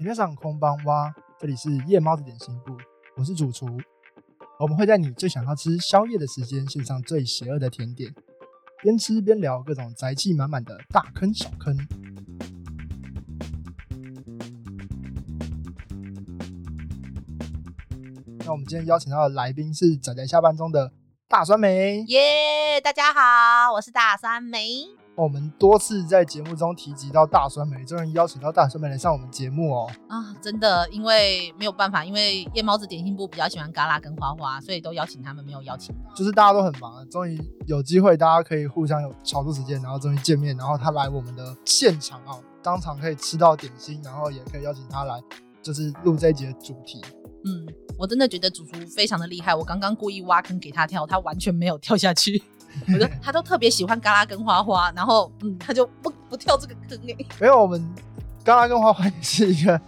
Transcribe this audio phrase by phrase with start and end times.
[0.00, 2.76] 皆さんこんばんは，这里是夜猫子点心部，
[3.16, 3.66] 我是主厨。
[4.58, 8.14] 我们会在你最想要吃宵夜的时间，献上最邪恶的甜点，
[8.82, 11.76] 边吃边聊各种宅气满满的大坑小坑。
[18.46, 20.92] 那我们今天邀请到的来宾是仔仔下班中的
[21.28, 22.02] 大酸梅。
[22.08, 24.97] 耶大家好，我是大酸梅。
[25.19, 29.91] 我们多次在节目中提及到大酸梅，终于邀请到大酸梅来上我们节目哦。
[30.07, 35.93] 啊，真的，因为没有办法，因为夜猫子点心部比较喜欢嘎啦跟花花，所以都邀请他们，没有邀请。
[36.15, 45.21] 就是大家都很忙，终于有机会，大家可以互相有超出时间，然后终于见面，然后他来我们的现场啊，当场可以吃到点心，然后也可以邀请他来，
[45.61, 47.01] 就是录这一集的主题。
[47.43, 47.67] 嗯，
[47.97, 52.41] 我真的觉得主厨非常的厉害，我刚刚故意挖坑给他跳，他完全没有跳下去。
[52.87, 57.15] 我觉得他都特别喜欢嘎啦跟花花，然后嗯，他就不不跳这个坑哎。
[57.39, 57.83] 没有，我们
[58.43, 59.79] 嘎啦跟花花也是一个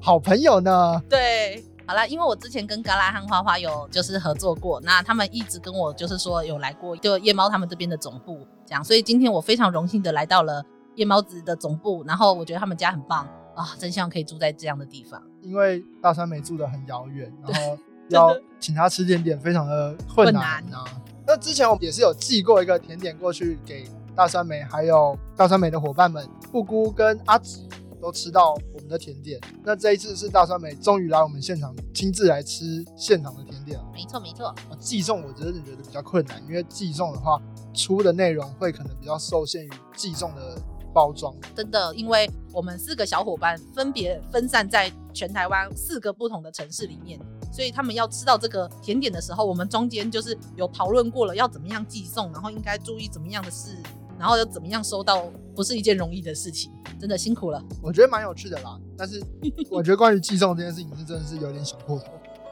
[0.00, 1.00] 好朋友呢。
[1.08, 10.64] 对，好啦，因为我之前跟嘎啦和花花有就是合作过，那他们一直跟我就是说有来过，就夜猫他们这边的总部这样，所以今天我非常荣幸的来到了
[10.94, 15.22] 夜猫子的总部，然后我觉得他们家很棒啊，真希望可以住在这样的地方。
[15.42, 17.78] 因为大山梅住的很遥远，然后
[18.10, 20.84] 要请他吃点点非常的困难啊。
[21.26, 27.60] 那之前我们也是有寄过一个甜点过去给大酸梅，还有大酸梅的伙伴们，布姑跟阿紫
[28.00, 29.40] 都吃到我们的甜点。
[29.64, 33.84] 那这一次是大酸梅终于来我们现场亲自来吃现场的甜点了。
[33.94, 37.40] 没错没错，寄送我真的觉得比较困难，因为寄送的话
[37.72, 40.60] 出的内容会可能比较受限于寄送的
[40.92, 41.32] 包装。
[41.54, 47.20] 真的，因为我们四个小伙伴分别分散在全台湾四个不同的城市里面。
[47.52, 53.76] 所以他们要吃到这个甜点的时候，我们中间就是有讨论过了，要怎么样寄送，然后应该注意怎么样的事，
[54.18, 57.62] 然后要怎么样收到，不是一件容易的事情，真的辛苦了。
[57.82, 59.22] 我觉得蛮有趣的啦，但是
[59.70, 62.06] 我觉得关于寄送这件事情是真的是有点想破头，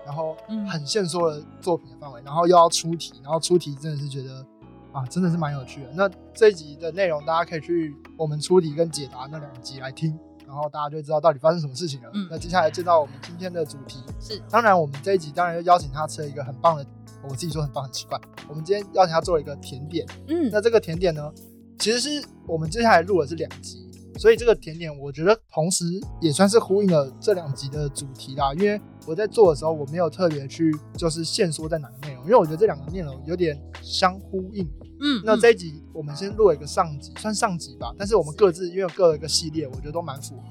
[0.05, 0.37] 然后
[0.71, 4.47] 很限缩了作品的范围，然后又要出题，然后出题真的是觉得
[4.93, 5.91] 啊，真的是蛮有趣的。
[5.95, 10.19] 那这一集的内容大家可以去我们出题跟解答那两集来听。
[10.51, 12.11] 然后大家就知道到底发生什么事情了。
[12.13, 16.85] 嗯，那接下来见到我们今天的主题是，当然我们这一集当然要邀请他吃了一个很棒的，
[17.23, 18.21] 我自己说很棒很奇怪。
[18.49, 20.05] 我们今天邀请他做了一个甜点。
[20.27, 21.33] 嗯，那这个甜点呢，
[21.79, 25.85] 其实是我们接下来录的是两集，所以这个甜点我觉得同时
[26.21, 28.53] 也算是呼应了这两集的主题啦。
[28.55, 34.69] 因为我在做的时候我没有特别去就是限缩在哪个内容，因为我觉得这两个内容有点相呼应。
[35.03, 37.95] 嗯，那这一集我们先录了一个上集，算上集吧。
[37.99, 40.43] 但是我们各自因为各有一个系列，我觉得都蛮符合。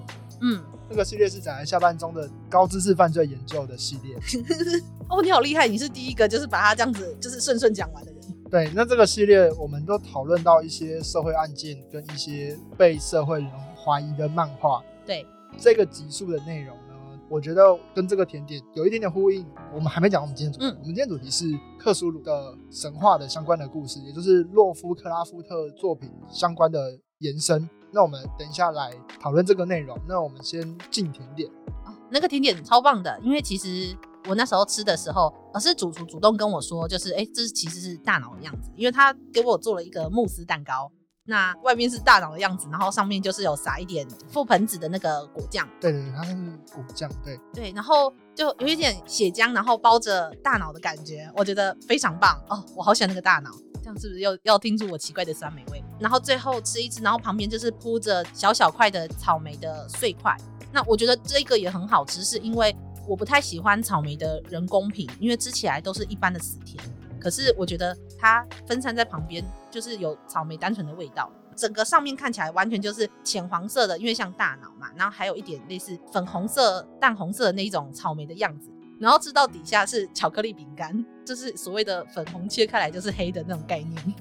[0.41, 0.59] 嗯，
[0.89, 4.15] 那个系列是在下半中的高知识犯罪研究的系列。
[5.09, 8.18] 哦，你好厉害，你是第一个就是把它这样子就是顺顺讲完的人。
[8.49, 14.83] 对，那这个系列我们都讨论到一些社会案件跟一些被社会人怀疑的漫画。
[15.05, 15.25] 对，
[15.57, 16.83] 这个集数的内容呢。
[17.29, 17.61] 我觉得
[17.93, 19.45] 跟这个甜点有一点点呼应。
[19.71, 21.45] 我们还没讲我们今天主题，我们今天主题是
[21.77, 27.69] 克苏鲁的神话的相关的故事，也就是洛夫克拉夫特作品相关的延伸。
[27.91, 29.95] 那我们等一下来讨论这个内容。
[30.07, 31.47] 那我们先进甜点
[31.85, 33.95] 啊，那个甜点超棒的，因为其实
[34.27, 40.91] 我那时候吃的时候，而是主厨主动跟我说，就是哎，这是其实是大脑的样子，因为他给我做了一个慕斯蛋糕。
[41.25, 45.67] 那外面是大脑的样子，然后上面就是有撒一点覆盆子的那个果酱。
[45.79, 46.33] 对对对，它是
[46.73, 47.07] 果酱。
[47.23, 52.65] 对对，然后就有一点血浆，然后包着大脑的感觉，我觉得非常棒哦。
[52.75, 55.83] 我好喜欢那个大脑，这样是不是又要听出我奇怪的酸梅味？
[55.99, 60.35] 然后最后吃一吃，然后旁边就是铺着小小块的草莓的碎块。
[60.71, 62.75] 那我觉得这个也很好吃，是因为
[63.09, 66.77] 我不太喜欢草莓的人工品，因为吃起来都是一般的死甜。
[67.19, 71.27] 可是我觉得它分散在旁边，就是有草莓单纯的味道。
[71.55, 74.91] 整个上面看起来完全就是浅黄色的，因为像大脑嘛。
[74.95, 78.69] 然后还有一点类似粉红色、淡红色的那一种草莓的样子。
[78.99, 84.13] 然后吃到底下是巧克力饼干，就是所谓的粉红切开来就是黑的那种概念。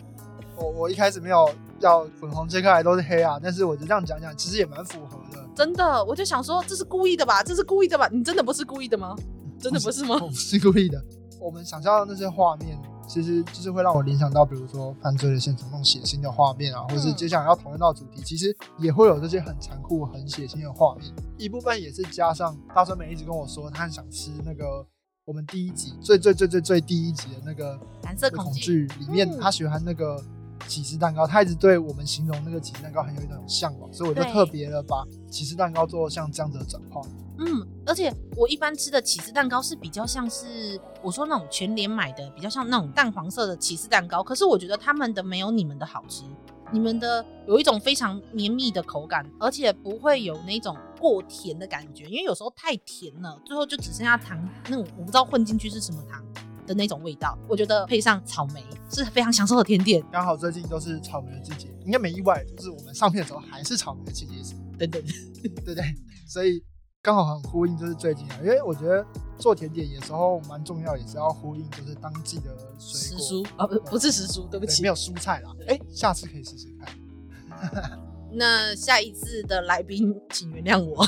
[0.56, 5.20] 我我一开始没有要粉红切开来都是黑啊，但是我就这样讲讲，其实也蛮符合。
[5.58, 7.42] 真的，我就想说这是故意的吧？
[7.42, 8.08] 这是故意的吧？
[8.12, 9.16] 你真的不是故意的吗？
[9.58, 10.14] 真的不是吗？
[10.14, 11.02] 我不 是故意的。
[11.40, 12.78] 我们想象的那些画面，
[13.08, 21.12] 其实就是会让我联想到，比如说犯罪的现场那种血腥的画面啊，或者是接下来要讨论到主题，其实也会有这些很残酷、很血腥的画面。
[21.36, 24.86] 一部分也是加上大川美一直跟我说，他很想吃那个
[25.24, 30.22] 我们第一集最最最最最第一集的那个蓝色恐惧里面，他喜欢那个
[30.66, 37.00] 起司蛋糕，他一直对我们形容那个起司蛋糕很有一种向往，所以我就特别的把起司蛋糕做像这样子的转化。
[37.38, 44.22] 嗯，而且我一般吃的起司蛋糕是比较像是我说那种全联买的，比较像那种淡黄色的起司蛋糕。
[44.24, 46.24] 可是我觉得他们的没有你们的好吃，
[46.72, 54.36] 你们的有一种非常绵密的口感，而且不会有那种过甜的感觉，因为有时候太甜了，最后就只剩下糖
[54.68, 56.20] 那种我不知道混进去是什么糖
[56.68, 57.36] 的那种味道。
[57.48, 60.04] 我觉得配上草莓是非常享受的甜点。
[60.12, 65.02] 刚好最近都是草莓的季节，应该没意外，就是我们上片的时候还是草莓的季节，等等，
[65.64, 65.82] 对对？
[66.28, 66.62] 所以
[67.02, 69.04] 刚好很呼应，就是最近啊，因为我觉得
[69.38, 75.50] 做甜点有时候蛮重要，也是要呼应就是当季的水果啊，不不是时蔬，对不起，没有蔬菜啦。
[75.66, 77.98] 哎，下次可以试试看。
[78.30, 81.02] 那下一次的来宾，请原谅我，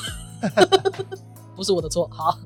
[1.55, 2.09] 不是我的错。
[2.11, 2.39] 好，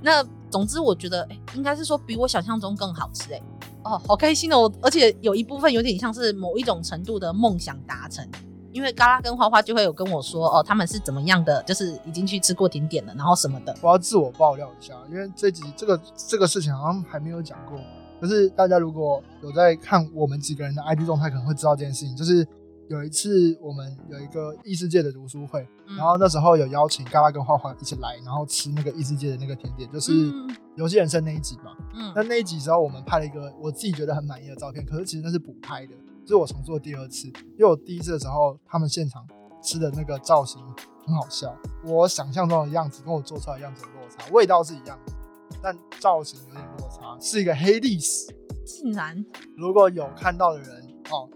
[0.00, 3.42] 那总之我觉得，哎，应该是说比我想象中更好吃，哎，
[3.84, 4.70] 哦，好开心哦！
[4.82, 8.28] 而且有一部分有点像是某一种程度的梦想达成，
[8.70, 13.74] 因为嘎拉跟花花就会有跟我说，哦，他们是怎么样的，就是已经去吃过甜点了，然后什么的。
[13.80, 17.80] 我要自我爆料一下，因为这集这个这个事情好像还没有讲过，
[18.20, 22.46] 可是大家如果有在看我们几个人的 ID 状态，可能会知道这件事情，就是。
[22.92, 25.66] 有一次，我们有一个异世界的读书会，
[25.96, 30.12] 然后那时候有邀请嘎拉跟花花一起来，然后吃那个异世界的那个甜点，就是
[30.76, 31.74] 游戏人生那一集嘛。
[31.94, 39.26] 嗯，那那一集时候，我们拍了一个我自己觉得很满意的照片，可是其实那是补拍的，就是我重做第二次，因为我第一次的时候，他们现场
[39.62, 40.62] 吃的那个造型
[41.06, 41.56] 很好笑，
[41.86, 45.14] 我想象中的样子跟我做出来的样子有落差，味道是一样的，
[45.62, 48.26] 但造型有点落差，是一个黑历史。
[48.66, 49.24] 竟然，
[49.56, 50.68] 如果有看到的人
[51.10, 51.26] 哦。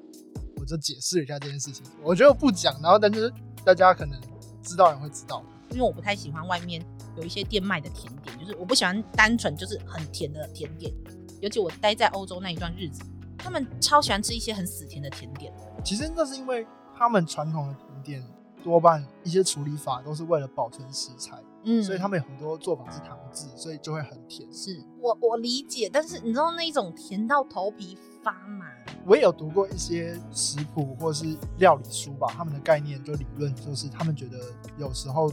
[0.67, 3.33] 就解释一下这件事情，我觉得不讲，然后但是
[3.65, 4.21] 大家可能
[4.63, 6.85] 知道人会知道，因为我不太喜欢外面
[7.17, 10.93] 有一些店卖的甜点，就是我不喜欢单纯就是很甜的甜点，
[11.41, 13.03] 尤其我待在欧洲那一段日子，
[13.39, 15.53] 他们超喜欢吃一些很死甜的甜点。
[15.85, 16.67] 其实那是因为
[16.97, 18.25] 他们传统的甜点
[18.65, 24.53] 多半一些处理法都是为了保存食材，嗯，所以他们有很多做法是糖制，所以就会很甜。
[24.53, 28.67] 是我我理解，但是你知道那一种甜到头皮发麻。
[29.07, 34.39] 我也有读过一些食谱或是料理书吧，他们的概念就理论就是他们觉得
[34.77, 35.33] 有时候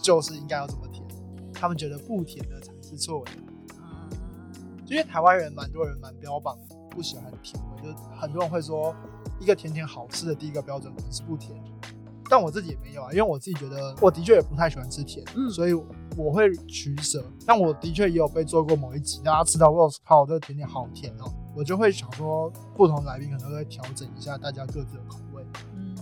[0.00, 1.04] 就是应该要这么甜，
[1.52, 3.32] 他们觉得不甜的才是错的。
[4.86, 6.56] 因为台湾人蛮多人蛮标榜
[6.88, 8.94] 不喜欢甜味，就很多人会说
[9.40, 11.60] 一个甜甜好吃的第一个标准可能是不甜，
[12.30, 15.74] 但我自己也没有啊，因为我自己觉得我的确也不太喜欢吃甜，所以
[16.18, 17.24] 我会取舍。
[17.46, 21.32] 但我的确也有被做过某一集，大家吃到 rose 好，这个甜点好甜哦。
[21.56, 25.42] 我就会想说，不同来宾可能会调整一下大家各自的口味。
[25.76, 25.96] 嗯，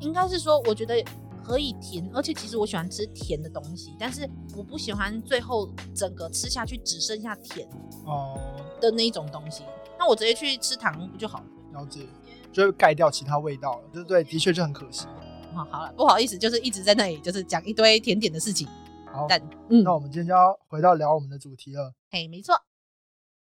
[0.00, 1.02] 应该是说，我觉得
[1.42, 7.68] 可以甜，而且其实我喜欢吃甜的东西，但是我不喜欢最后整个吃下去只剩下甜
[8.04, 8.38] 哦
[8.80, 9.64] 的那一种东西。
[9.98, 11.80] 那我直接去吃糖不就好了？
[11.80, 12.06] 了解，
[12.52, 14.24] 就会盖掉其他味道了，对对？
[14.24, 15.06] 的确就很可惜。
[15.54, 18.66] 好，好了，不好意思，就是一直在那里就是讲一堆甜点的事情。
[19.16, 19.40] 好，但
[19.70, 21.94] 嗯，那我们今天就要回到聊我们的主题了。
[22.10, 22.54] 嘿，没错，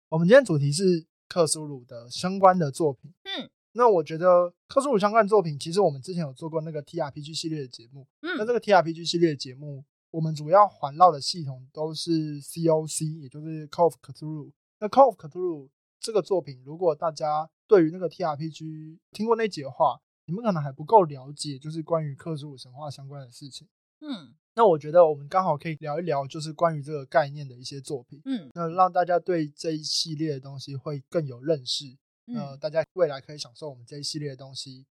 [0.09, 1.05] 我们今天主题是。
[1.29, 13.95] 克苏鲁的相关的作品，嗯，那我觉得克苏鲁相关作品，其实我们之前有做过那个 T R P G 系列的节目，嗯，那这个 T R P G 系列的节目，我们主要环绕的系统都是 C O C，也就是 Call of
[14.01, 14.53] Cthulhu。
[14.79, 15.67] 那 Call of Cthulhu
[15.99, 23.67] 这个作品，如果大家对于那个 T R P G 听过那节的话，你们可能还不够了解，就是关于克苏鲁神话相关的事情，
[23.99, 24.33] 嗯。
[24.57, 31.95] 那我觉得我们刚好可以聊一聊，就是关于这个概念的一些作品，嗯，那让大家对这一系列的东西会更有认识，
[32.35, 34.87] 呃，大家未来可以享受我们这一系列的东西，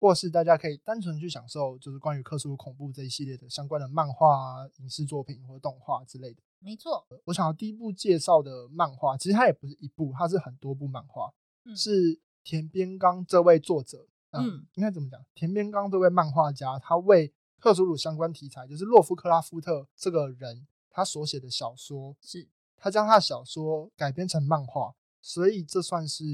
[0.00, 6.42] 或是大家可以单纯去享受，就是关于克苏鲁恐怖这一系列的相关的漫画、啊影视作品或动画之类的。
[6.58, 11.32] 没错，我想要第一部介绍的漫画，其实它也不是一部，它是很多部漫画，
[11.76, 15.24] 是田边刚这位作者，嗯，应该怎么讲？
[15.36, 17.32] 田边刚这位漫画家，他为
[17.64, 26.24] 克苏鲁相关题材就是洛夫克拉夫特这个人，他所写的小说是他将他的小说改编成漫画，所以这算是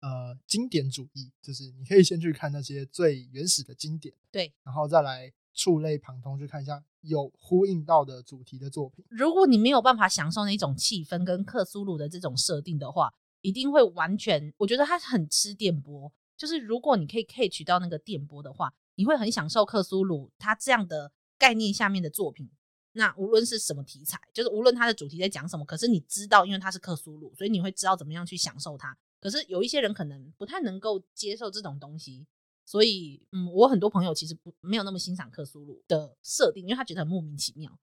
[0.00, 9.02] 呃经典主义，就是你可以先去看那些最原始的经典，对，然后再来触类旁通去看一下有呼应到的主题的作品。
[9.08, 18.74] 如果你没有办法享受那种气氛跟克苏鲁的这种设定的话，一定会完全，我觉得他很吃电波，就是如果你可以 catch 到那个电波的话。
[18.96, 22.50] 你会很享受克苏鲁他这样的概念下面的作品，
[22.92, 28.96] 那无论是什么题材，就是无论它的主题在讲什么，可是你知道，因为它是克苏鲁，所以你会知道怎么样去享受它。
[29.20, 32.26] 可是有一些人可能不太能够接受这种东西，
[32.64, 37.78] 所以嗯，我很多朋友其实不没有那么欣赏克苏鲁的设定，因为他觉得很莫名其妙。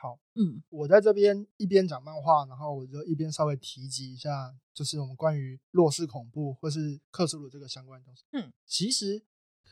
[0.00, 8.24] 好，嗯，我在这边一边讲漫画，然后我就一边稍微提及一下，就是我们关于弱势恐怖或是克苏鲁这个相关的东西。
[8.32, 9.22] 嗯，其实。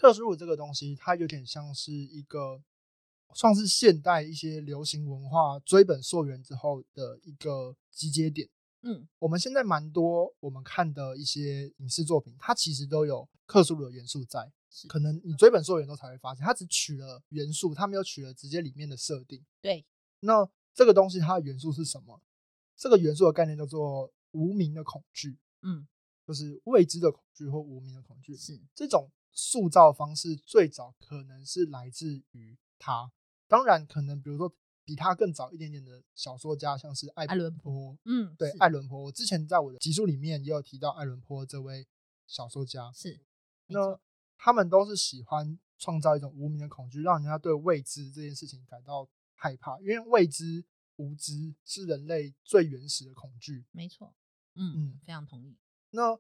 [0.03, 2.61] 克苏鲁这个东西，它有点像是一个，
[3.35, 8.49] 算是现代一些流行文化追本溯源之后的一个集结点。
[8.81, 14.53] 嗯，我们现在蛮多我们看的一些影视作品，它其实都有克苏鲁的元素在。
[14.89, 19.41] 可能你追本溯源都才会发现，它只取了元素，它没有取了直接里面的设定。
[19.61, 19.87] 对，
[20.19, 20.45] 那
[20.75, 22.21] 这个东西它的元素是什么？
[22.77, 25.39] 这个元素的概念叫做无名的恐惧。
[25.61, 25.87] 嗯，
[26.27, 28.37] 就是未知的恐惧或无名的恐惧。
[28.37, 33.11] 是这种塑造方式最早可能是来自于他。
[33.49, 37.97] 当然，可能比如说比他更早一点点的小说家，像是爱伦坡。
[38.05, 39.05] 嗯，对，爱伦坡。
[39.05, 41.87] 我之前在我的集数里面也有提到爱伦坡这位
[42.27, 42.91] 小说家。
[42.93, 43.21] 是，
[43.67, 44.01] 那
[44.37, 50.65] 他们都是喜欢创造一种无名的恐惧，让人家对未知这件事情感到害怕，因为未知、
[50.97, 53.65] 无知是人类最原始的恐惧。
[53.71, 54.15] 没错。
[54.55, 55.57] 嗯嗯，非常同意。
[55.91, 56.19] 那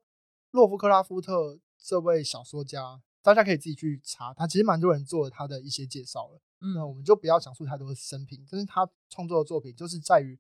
[0.51, 6.41] 洛夫克拉夫特这位小说家，大家可以自己去查，他其实蛮多人做他的一些介绍了。
[6.75, 10.39] 那我们就不要讲述太多的生平，但是他创作的作品就是在于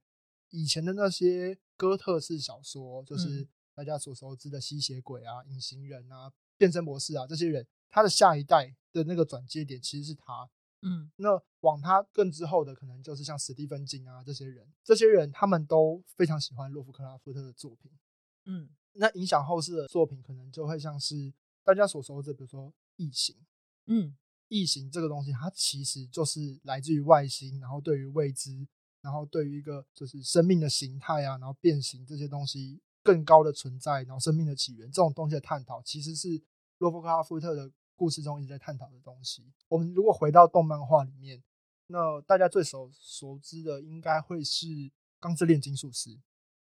[0.51, 10.49] 以前的那些哥特式小说，就是大家所熟知的吸血鬼啊、隐形人啊、变身博士啊这些人，他的下一代的那个转接点其实是他。
[10.83, 17.91] 嗯，那往他更之后的，可能就是像史蒂芬金啊这些人，这些人他们都非常喜欢洛夫克拉夫特的作品。
[18.45, 21.33] 嗯，那影响后世的作品，可能就会像是
[21.65, 23.35] 大家所熟知，比如说《异形》。
[23.87, 24.17] 嗯。
[24.49, 28.69] 异形这个东西，它其实就是来自于外星，然后对于未知，
[29.01, 36.29] 然后对于一个就是生命的形态啊，然后变形这些东西更高的存在，然后生命的起源这种东西的探讨，其实是
[36.77, 39.51] 洛夫克拉夫特的故事中一直在探讨的东西。
[39.69, 41.43] 我们如果回到动漫画里面，
[41.87, 44.67] 那大家最熟熟知的应该会是
[45.19, 46.11] 《钢之炼金术师》。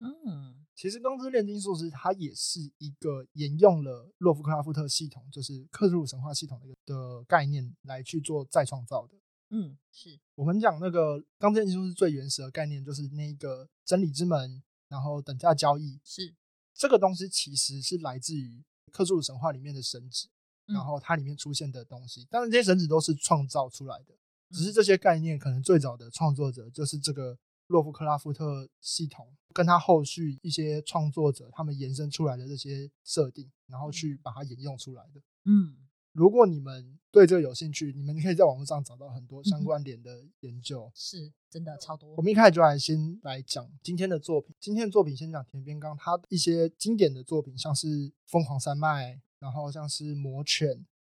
[0.01, 0.67] 嗯。
[0.75, 9.17] 其实《钢之炼金术师》它也是一个沿用了洛夫克拉夫特系统，就是克苏鲁神话系统的一个的概念来去做再创造的。
[9.49, 15.99] 嗯，是我们讲那个《钢之炼金术师》最原始的概念，就是那个真理之门，然后等价交易。
[16.05, 16.35] 是
[16.75, 18.63] 这个东西其实是来自于
[18.93, 20.29] 克苏鲁神话里面的神旨，
[20.67, 22.27] 然后它里面出现的东西。
[22.29, 24.15] 当然，这些神旨都是创造出来的，
[24.51, 27.39] 只是这些概念可能最早的创作者就是这个。
[27.69, 35.21] 洛夫克拉夫特系统跟他后续一些创作者他们延伸出来的这些设定，然后去把它沿用出来的。
[35.45, 35.77] 嗯，
[36.13, 42.15] 如果你们对这个有兴趣，你们可以在网络上找到很多相关联的研究，是真的超多。
[42.17, 44.55] 我们一开始就来先来讲今天的作品。
[44.61, 47.87] 今天的作品先讲田边刚他一些经典的作品，像是
[48.27, 50.69] 《疯狂山脉》，然后像是《魔犬》。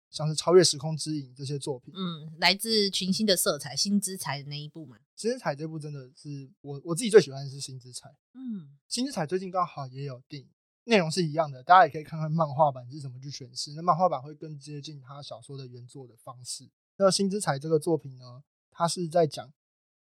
[0.09, 4.97] 像是超越时空之影这些作品，嗯，来自群星的色彩，新之彩的那一部嘛。
[5.15, 10.49] 新之彩这部真的是我我自己最喜欢的是新之彩，嗯，新之彩最近刚好也有电影，
[10.85, 13.73] 内容是一样的，大家也可以看看漫画版是怎么去诠释。
[13.73, 16.69] 那漫画版会更接近他小说的原作的方式。
[16.97, 19.51] 那新之彩这个作品呢，它是在讲，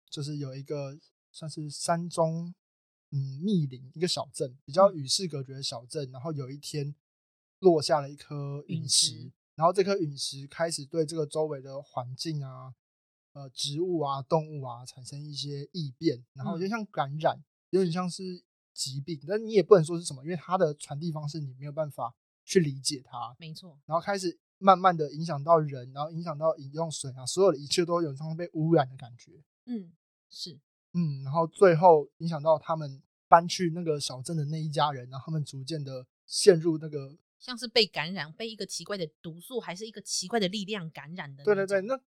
[0.09, 0.97] 就是有一个
[1.31, 2.53] 算是山中，
[3.11, 6.93] 嗯，密林一个小镇，比较与世隔绝的小镇，然后有一天
[7.59, 9.31] 落下了一颗陨石。
[9.55, 12.73] 然后这颗陨石开始对这个周围的环境啊、
[13.33, 18.43] 呃植物啊、动物啊产生一些异变，然后就像感染，有点像是
[18.73, 23.35] 疾病，但你也不能说是什么，因为它的传递方式你没有办法去理解它。
[23.37, 23.79] 没错。
[23.85, 29.43] 然后开始慢慢的影响到人，然后影响到饮用水啊，所有的一切都有像被污染的感觉。
[29.65, 29.91] 嗯，
[30.31, 30.59] 是。
[30.93, 37.15] 嗯，然后最后影响到他们搬去那个小镇的那一家人，然后他们逐渐的陷入那个。
[37.43, 41.43] 像是被感染，被一个奇怪的毒素，还是一个奇怪的力量感染的。
[41.43, 41.99] 对对对，那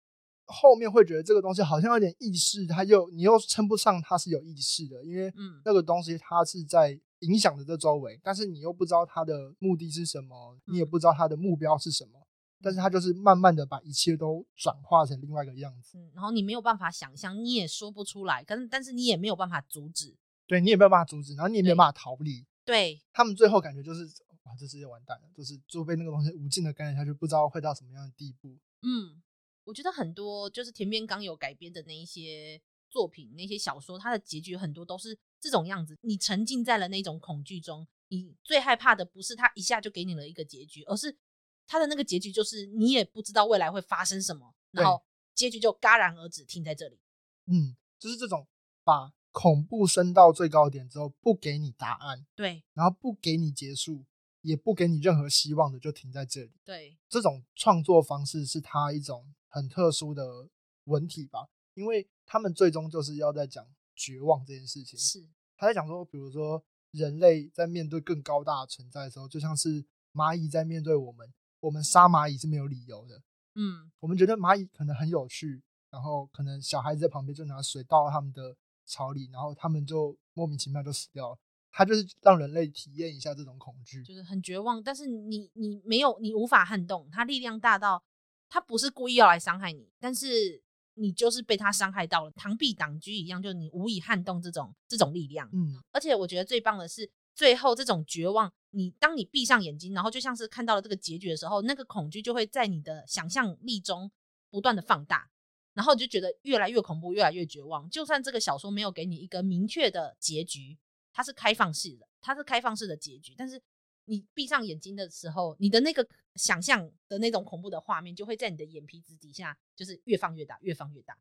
[0.45, 12.25] 后面会觉得这个东西好像有点意识，它又你又称不上它是有意识的，因为嗯那个东西它是在影响着这周围，但是你又不知道它的目的是什么，你也不知道它的目标是什么，
[12.61, 15.97] 但是它就是慢慢的把一切都转化成另外一个样子。
[16.13, 20.15] 然后你没有办法想象，你也说不出来，但但是你也没有办法阻止。
[20.47, 22.45] 对你也没有办法阻止，然后你也没有办法逃离。
[22.63, 24.07] 对他们最后感觉就是。
[24.45, 25.29] 哇，这世界完蛋了！
[25.35, 28.57] 就是就被那个东西无尽的感染下去，不知道会到什么样的地步。
[28.81, 29.21] 嗯，
[29.63, 35.97] 我觉得很多就是田边刚有改编的那一些作品，那些小说，它的结局很多都是这种样子。
[36.01, 41.17] 你沉浸在了那种恐惧中，你最害怕的不是他一下就给你了一个结局，而是
[41.65, 46.99] 他的那个结局就是你也不知道未来会发生什么，然后结局就戛然而止，停在这里。
[47.47, 48.47] 嗯，就是这种
[48.83, 54.05] 把恐怖升到最高点之后，不给你答案，对，然后不给你结束。
[54.45, 56.51] 也不给你任何希望的，就停在这里。
[56.63, 60.47] 对，这种创作方式是他一种很特殊的
[60.83, 64.99] 文体吧，因为他们最终就是要在讲绝望这件事情。
[64.99, 69.83] 是，他在讲说，比如说人类在面对更高大的存在的时候，就像是
[70.13, 73.23] 蚂蚁在面对我们，我们杀蚂蚁是没有理由的。
[73.55, 81.39] 嗯，我们觉得蚂蚁可能很有趣，然后可能小孩子在旁边就拿水倒到他们的巢里，然后他们就莫名其妙就死掉了。
[81.77, 84.81] 它就是让人类体验一下这种恐惧，就是很绝望。
[84.81, 88.01] 但是你你没有，你无法撼动它，力量大到
[88.47, 90.63] 他不是故意要来伤害你，但是
[90.93, 95.49] 你就是被他伤害到了，螳臂挡车一样，就是你无以撼动这种这种力量。
[95.51, 104.09] 嗯，而且我觉得最棒的是，最后这种绝望，你当你闭上眼睛，然后就像是看到了这个结局的时候，那个恐惧就会在你的想象力中
[104.49, 105.29] 不断的放大。
[105.73, 107.89] 然后你就觉得越来越恐怖，越来越绝望。
[107.89, 110.77] 就算这个小说没有给你一个明确的结局，
[111.15, 113.33] 它是开放式的，它是开放式的结局。
[113.37, 113.59] 但是
[114.03, 116.05] 你闭上眼睛的时候，你的那个
[116.35, 121.17] 想象的那种恐怖的画面，就会在你的眼皮子底下，就是越放越大，越放越大。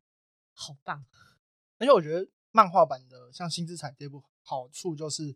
[0.53, 1.05] 好棒！
[1.77, 5.31] 而且我觉得漫画版的像《新之彩》这部好处就是，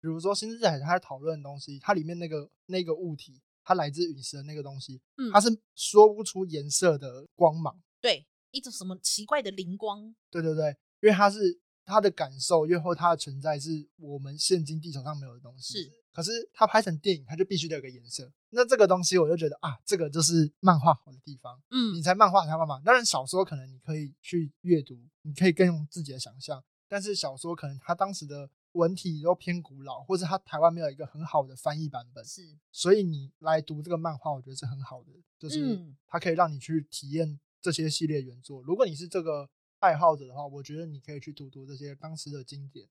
[0.00, 7.82] 比如说《新之彩》它在讨论的东西，它里面那个那个物体，它来自陨石的那个东西，嗯，它是说不出颜色的光芒。
[8.00, 8.24] 对。
[8.52, 10.14] 一种什么奇怪的灵光？
[10.30, 10.68] 对对对，
[11.02, 15.84] 因为它是它的感受，又或它的存在是我们现今地球上没有的东西。
[15.84, 18.30] 是，可是它拍成电影，它就必须得有个颜色。
[18.50, 21.58] 那这个东西，我就觉得啊，这个就是漫画好的地方。
[21.70, 22.80] 嗯，你才漫画才漫画。
[22.80, 26.62] 当然，小说可能你可以去阅读，你可以更用自己的想象。
[26.88, 32.24] 但是小说可能它当时的文体都偏古老，或者它台湾没有一个很好的翻译版本。
[32.24, 37.38] 是，所以你来读这个漫画，我觉得是很好的，就是它可以让你去体验。
[37.62, 39.48] 这些系列原作，如果你是这个
[39.80, 42.88] 爱好者的话，我觉得你可以去读读这些当时的经典。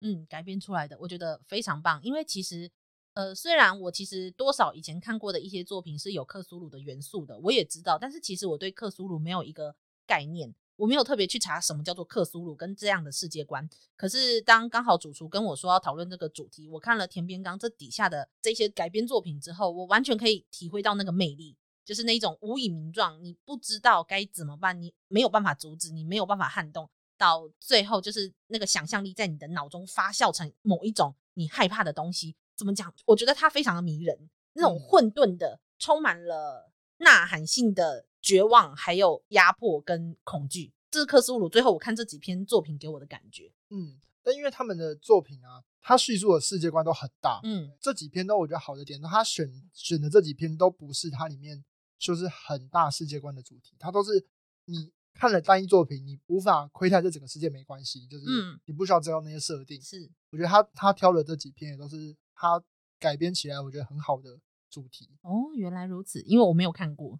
[0.00, 2.00] 嗯，改编出来的，我觉得非常棒。
[2.02, 2.70] 因为其实，
[3.14, 9.74] 呃，虽然我其实多少以前看过的一些作品是有克苏鲁的元素的，我也知道，但是其实我对克苏鲁没有一个
[10.06, 13.68] 概念，我没有特别去查什么叫做克苏鲁跟这样的世界观。
[13.96, 21.56] 可是当刚好主厨跟我说要讨论这个主题，我看了田边刚这底下的这些改编作品之后，我完全可以体会到那个魅力。
[21.88, 32.36] 就是那种无以名状，你不知道该怎么办，你没有办法阻止，你没有办法撼动，到最后就是那个想象力在你的脑中发酵成某一种你害怕的东西。
[32.54, 32.92] 怎么讲？
[33.06, 40.74] 我觉得它非常的迷人，那种混沌的、充满了呐喊性的绝望，还有压迫跟恐惧。
[40.90, 43.50] 这是克苏鲁最后我看这几篇作品给我的感觉。
[43.70, 47.40] 嗯，但因为他们的作品啊，他叙述的世界观都很大。
[47.44, 51.64] 嗯，这几篇都我觉得好的点，他选选的这几篇都不是它里面。
[51.98, 54.24] 就是很大世界观的主题，它都是
[54.66, 58.24] 你看了单一作品，你无法窥探这整个世界没关系，就是
[58.66, 59.82] 你不需要知道那些设定。
[59.82, 62.62] 是，我觉得他他挑的这几篇也都是他
[63.00, 64.38] 改编起来，我觉得很好的
[64.70, 65.10] 主题。
[65.22, 67.18] 哦，原来如此，因为我没有看过，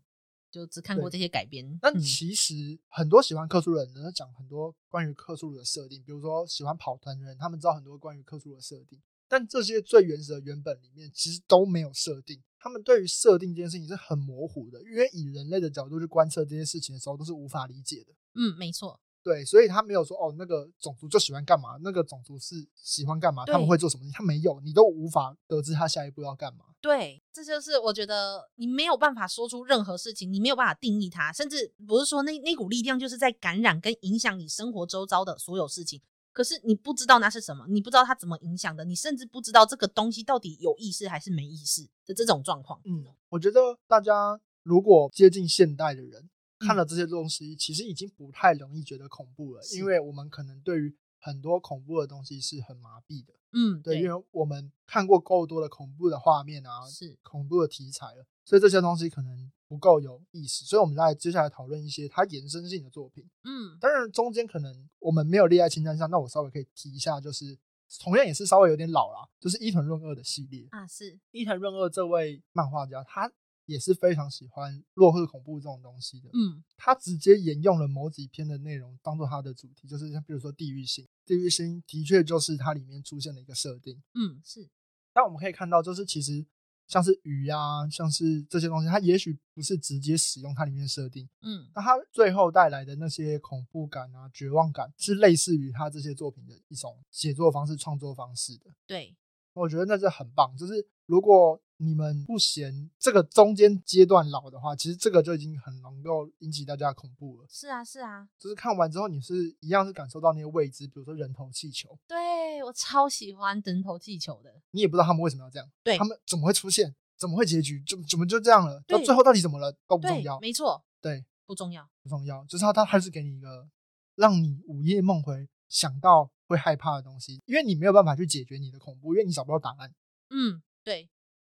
[0.51, 1.77] 就只看过这些改编。
[1.83, 12.41] 但其实很多喜欢克苏鲁的人讲很多关于克苏鲁的设定，比如说喜欢跑团的人，他们知道很多关于克苏鲁的设定，但这些最原始的原本里面其实都没有设定。
[12.61, 18.13] 他们对于设定这件事情是很模糊的，因为以人类的角度去观测这些事情的时候，都是无法理解的。
[18.35, 19.01] 嗯，没错。
[19.21, 24.05] 对，所以他没有说哦，那个种族就喜欢干嘛，那个种族是喜欢干嘛，他们会做什么？
[24.13, 26.65] 他没有，你都无法得知他下一步要干嘛。
[26.81, 36.01] 对，这就是我觉得你没有办法说出任何事情，你没有办法定义它，甚至不是说那那股力量就是在感染跟影响你生活周遭的所有事情。
[36.39, 42.81] 可是你不知道那是什么，你不知道它怎么影响的，你甚至不知道这个东西到底有意识还是没意识的这种状况。
[42.85, 53.35] 嗯，我觉得大家如果接近现代的人看了这些东西，其实已经不太容易觉得恐怖了，因为我们可能对于很多恐怖的东西是很麻痹的。
[53.53, 59.51] 嗯，对，因为我们看过够多的恐怖的画面啊，是恐怖的题材了，所以这些东西可能。
[59.69, 63.23] 不够有意思，所以我们来接下来讨论一些它延伸性的作品。
[63.45, 67.57] 嗯，当然中间可能我们没有列在清单上，那我稍微可以提一下，就是
[68.01, 70.87] 同样也是稍微有点老了，就是伊藤润二的系列啊。
[70.87, 73.31] 是伊藤润二这位漫画家，他
[73.67, 76.31] 也是非常喜欢洛克恐怖这种东西的。
[76.33, 84.03] 嗯，他直接沿用了某几篇的内容当做他的主题，就是像比如说地狱星，地狱星的确就是它里面出现的一个设定。
[84.15, 84.67] 嗯，是。
[85.13, 86.47] 但我们可以看到，就是其实。
[86.89, 98.71] 像是鱼呀，像是这些东西，它也许不是直接使用它里面的设定，嗯，那它最后带来的那些恐怖感啊、绝望感，是类似于他这些作品的一种写作方式、创作方式的。
[98.87, 99.15] 对，
[99.53, 100.57] 我觉得那是很棒。
[100.57, 107.47] 就是如果你们不嫌这个中间阶段老的话，其实这个就已经很能够引起大家恐怖了。
[107.49, 111.99] 是啊，是啊，就是看完之后，你是一样是感受到那些未知，比如说人头气球。
[112.07, 114.53] 对我超喜欢人头气球的。
[114.73, 116.95] 你也不知道他们为什么要这样，对他们怎么会出现？
[117.17, 117.81] 怎么会结局？
[117.83, 118.81] 就怎么就这样了？
[118.87, 119.73] 到最后到底怎么了？
[119.89, 120.39] 都不重要。
[120.41, 122.45] 没错，对，不重要，不重要。
[122.45, 123.69] 就是他，他还是给你一个
[124.15, 129.93] 让你午夜梦回想到会害怕的东西，因为你没有办法去解决你的恐怖，因为你找不到答案。
[130.31, 131.09] 嗯，对，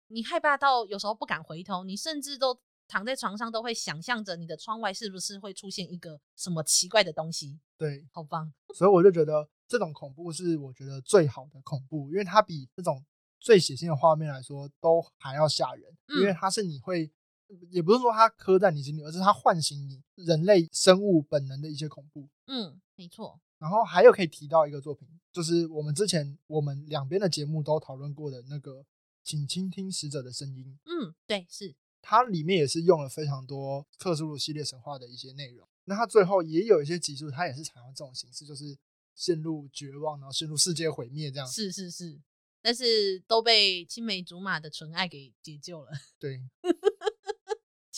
[0.10, 2.56] 你害怕到有时候不敢回头，你甚至都
[2.88, 7.60] 躺在床上都会想象着你的窗外是不是会出现一个什么奇怪的东西。
[7.78, 8.54] 对，好棒。
[8.76, 13.04] 所以我就觉得这种恐怖是我觉得最好的恐怖，因为它比这种。
[13.42, 17.10] 最血腥的画面来说，都还要吓人，因为它是你会
[17.70, 22.28] 也不是说它刻在你心里，而是它唤醒你人类生物本能的一些恐怖。
[22.48, 23.40] 嗯，没错。
[23.58, 28.86] 然后还有可以提到一个作品，就是我们之前我们两边的节目都讨论过的那个，
[29.30, 30.80] 请倾听死者的声音。
[30.86, 35.70] 嗯，对，是它里面也是用了非常多克苏鲁系列神话的一些内容。
[35.84, 38.76] 那它最后也有一些集数，它也是采用这种形式，就是
[39.14, 41.48] 陷入绝望，然后陷入世界毁灭这样。
[41.48, 42.20] 是是是，
[42.60, 45.92] 但是都被青梅竹马的纯爱给解救了。
[46.18, 46.42] 对。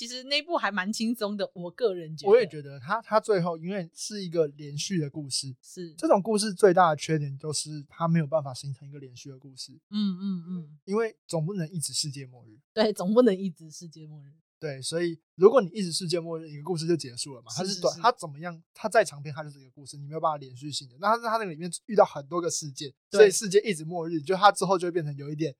[0.01, 2.31] 其实那部还蛮轻松的，我个人觉得。
[2.31, 9.71] 我也觉得他他最后因为是一个连续的故事，是这种故事最大的缺点就是它没有办法形成一个连续的故事。
[9.91, 12.57] 嗯嗯嗯，因为总不能一直世界末日。
[12.73, 14.33] 对，总不能一直世界末日。
[14.59, 17.51] 对，所以如果你一直世界末日，一个故事就结束了嘛？
[17.55, 18.59] 它是短，它怎么样？
[18.73, 20.95] 它再长篇，它就是一个故事，你没有办法连续性的。
[20.99, 25.55] 那它在它那个里面遇到很多个事件，所以世界一直末日，就它之后就会变成有一点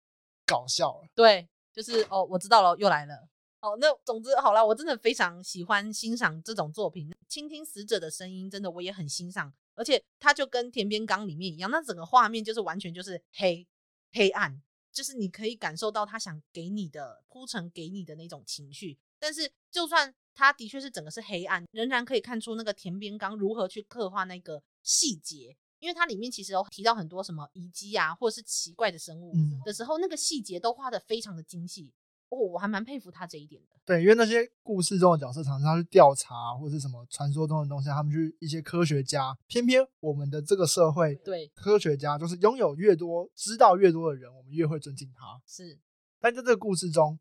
[0.47, 1.08] 搞笑了。
[1.13, 3.27] 对，就是哦，我知道了，又来了。
[3.62, 9.54] 哦，那总之好了，我真的非常喜欢欣赏这种作品，倾听死者的声音，真的我也很欣赏。
[9.76, 13.65] 而且它就跟田边刚里面一样，那整个画面就是完全就是黑
[14.12, 18.97] 黑暗，就是你可以感受到他想给你的铺陈给你的那种情绪。
[19.17, 31.93] 但是就算他的确是整个是黑暗，仍然可以看出那个田边刚如何去刻画那个细节，因为它里面其实有提到很多什么遗迹啊，或者是奇怪的生物的时候，那个细节都画的非常的精细。
[32.32, 33.76] 哦，我还蛮佩服他这一点的。
[33.84, 39.38] 对，因为那些故事中的角色常常去调查或者是什么传说中的东西，他们去一些科学家。
[39.48, 45.41] 偏偏我们的这个社会，对科学家就是拥有越多、知道越多的人，我们越会尊敬他。
[45.46, 45.78] 是，
[46.22, 47.20] 但在这个故事中，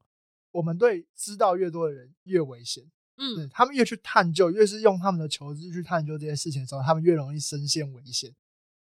[0.53, 2.85] 我们对知道越多的人越危险。
[3.16, 8.33] 嗯，对他们越去探究，越是用他们的求知去探究这些事情的时候，他们越容易深陷危险。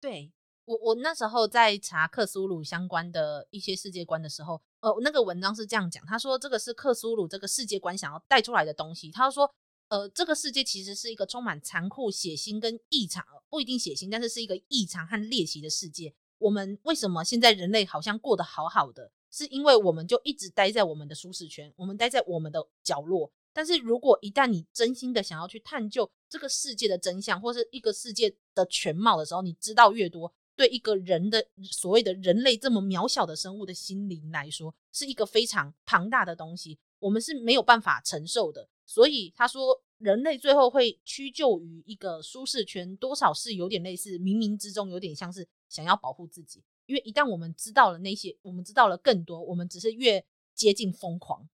[0.02, 0.34] 对。
[0.70, 9.10] 我我那时候在查克苏鲁相关的一些世界观的时候，呃，那个文章是这样讲，他说这个是克苏鲁这个世界观想要带出来的东西。
[9.10, 9.52] 他说，
[9.88, 16.14] 呃，这个世界其实是一个充满残酷、血腥跟异常，不一定血腥，但是是一个异常和猎奇的世界。
[16.38, 23.32] 我们为什么现在人类好像过得好好的，是因为我们就一直待在我们的舒适圈，我们待在我们的角落。
[23.52, 30.32] 但是如果一旦你真心的想要去探究这个世界的真相，或是一个世界的全貌的时候，你知道越多。
[30.60, 31.42] 对一个人的
[31.72, 38.68] 所谓的人类这么渺小的生物的心灵来说，是一个非常庞大的东西，我们是没有办法承受的。
[38.86, 46.62] 所以他说，人类最后会屈就于一个舒适圈，多少是有点类似冥冥之中有点像是想要保护自己。
[46.88, 51.48] 因为一旦我们知道了那些，我们知道了更多，我们只是越接近疯狂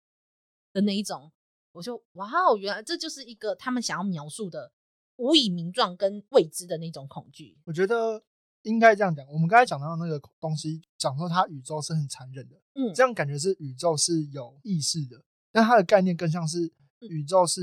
[0.74, 1.32] 的那一种。
[1.74, 4.72] 我就哇哦，原来这就是一个他们想要描述的
[5.18, 7.60] 无以名状跟未知的那种恐惧。
[7.65, 8.24] 我觉得。
[8.65, 17.62] 应该这样讲，我们刚才讲到那个东西，讲说它宇宙是很残忍的，嗯，这样感觉是宇宙是有意识的，但它的概念更像是宇宙是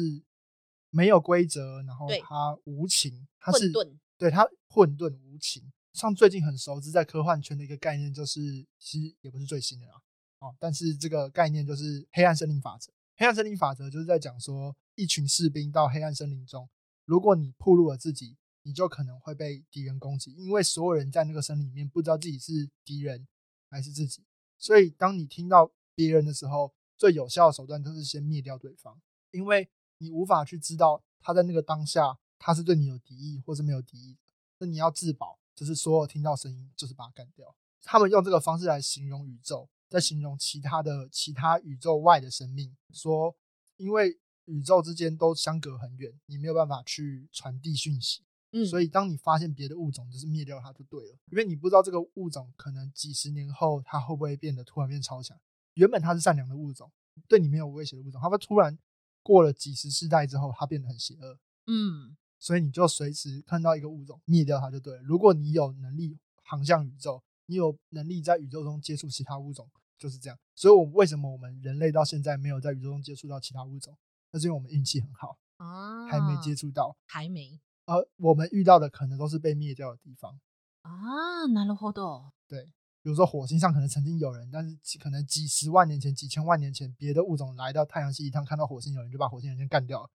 [0.91, 3.73] 没有规则，然后它无情，它是
[4.17, 5.73] 对它混沌无情。
[5.93, 8.41] 像最近很熟知在科幻圈的一个概念，就是
[8.79, 9.95] 其实也不是最新的啦，
[10.39, 12.93] 哦，但是这个概念就是黑暗森林法则。
[13.17, 16.69] 黑暗森林法则就是在讲说，一群士兵到黑暗森林中，
[17.05, 18.37] 如果你暴露了自己。
[18.63, 23.27] 你就可能会被敌人攻击，因为所有人在那个森林里面不知道自己是敌人
[23.69, 24.25] 还是自己，
[24.59, 34.17] 所以当你听到别人的时候，最有效的手段都是先灭掉对方，因为你无法去知道他在那个当下他是对你有敌意或是没有敌意，
[34.59, 37.55] 那你要自保，就是所有听到声音就是把他干掉。
[37.83, 43.37] 他们用这个方式来形容宇宙，在形容其他的其他宇宙外的生命，说
[43.77, 48.23] 因为宇宙之间都相隔很远，你没有办法去传递讯息。
[48.67, 55.39] 所以，当你发现别的物种，就是灭掉它就对了，因为你不知道这个物种可能几十年后它会不会变得突然变超强。
[55.75, 56.93] 原本它是善良的物种，
[57.27, 58.79] 对你没有威胁的物种，它会突然
[59.23, 61.39] 过了几十世代之后，它变得很邪恶。
[61.67, 65.03] 嗯，所以你就随时看到一个物种灭掉它就对了。
[65.03, 70.39] 如果你有能力航向宇宙，你有能力在宇宙中接触其他物种，就是这样。
[70.55, 73.97] 所以，我为什么我们人类到现在没有在宇宙中接触到其他物种？
[74.31, 77.59] 那是因为我们运气很好啊，还没接触到，还没。
[77.86, 80.40] 而我们遇到的可能都是被灭掉的地方
[80.82, 82.32] 啊，なるほど。
[82.48, 82.66] 对，
[83.02, 90.10] 比如说火星上可能曾经有人，但是可能几十万年前、几千万年前，别的物种来到太阳系一趟，看到火星有人就把火星人先干掉了。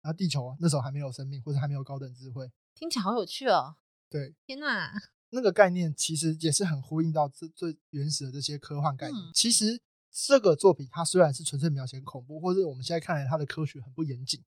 [0.00, 3.76] 然后地球那时候还没有生命，或者还没有高等智慧，听起来好有趣哦。
[4.08, 4.92] 对，天哪，
[5.30, 9.20] 那个概念其实也是很呼应到最最原始的这些科幻概念。
[9.34, 14.42] 其实这个作品它虽然是纯粹描写恐怖，或者我们现在看来它的科学很不严谨。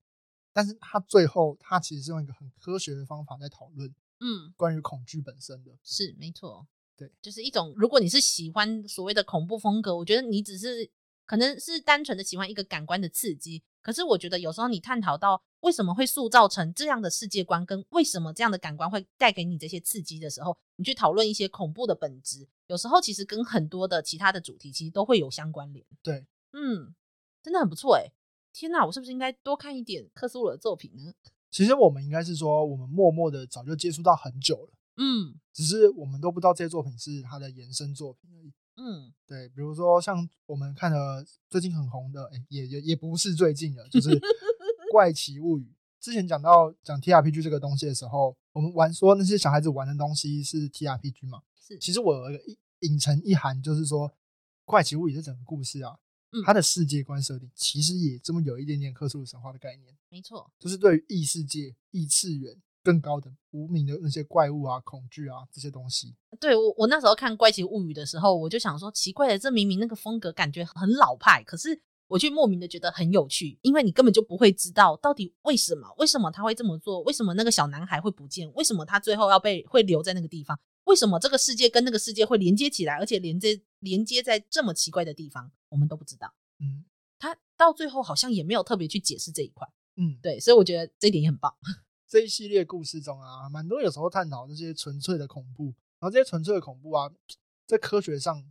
[0.57, 6.67] 但是他最后，他其实是用一个很科学的方法在讨论，嗯，关于恐惧本身的是没错，
[6.97, 10.91] 对，就是一种，如果你是喜欢所谓的恐怖风格，我觉得你只是
[11.27, 13.63] 可能是单纯的喜欢一个感官的刺激。
[13.83, 25.85] 可是我觉得有时候你探讨到为什么会塑造成这样的世界观，跟为什么这样的感官会带给你这些刺激的时候，你去讨论一些恐怖的本质，有时候其实跟很多的其他的主题其实都会有相关联。
[26.03, 26.95] 对，嗯，
[27.43, 28.11] 真的很不错哎。
[28.59, 31.13] 天哪，我是不是应该多看一点克苏鲁的作品呢？
[31.53, 44.09] 其实我们应该是说，我们默默的早就接触到很久了，嗯，只是我们都不知道这些作品是他的延伸作品而已，嗯，对，比如说像我们看的最近很红的，哎，也也也不是最近的，就是
[44.91, 45.63] 《怪奇物语》。
[46.01, 51.43] 之前讲到讲 T R P G 这个东西的时候，我们玩说那些小孩子玩的东西是 T R P G 嘛？
[51.61, 51.79] 是。
[51.79, 52.43] 其实我有一个
[52.81, 54.09] 隐成一含，就是说
[54.65, 55.99] 《怪奇物语》这整个故事啊。
[56.45, 66.15] 它的世界观设定其实也这么有一点点克苏鲁神话的概念，没错，就是对于异世界、异次元更高的无名的那些怪物啊、恐惧啊这些东西。
[66.39, 86.35] 对我，我那时候看《怪奇物语》的时候，我就想说，奇怪的，这明明那个风格感觉很老派，可是我却莫名的觉得很有趣，因为你根本就不会知道到底为什么，为什么他会这么做，为什么那个小男孩会不见，为什么他最后要被会留在那个地方，为什么这个世界跟那个世界会连接起来，而且连接连接在这么奇怪的地方，我们都不知道。
[86.59, 86.85] 嗯。
[87.19, 91.57] 他到最后好像也没有特别去解释这一块，嗯，对，所以我觉得这一点也很棒。
[92.07, 97.11] 这一系列故事中啊，蛮多有时候探讨这些纯粹的恐怖，然后这些纯粹的恐怖啊，
[97.67, 98.45] 在科学上，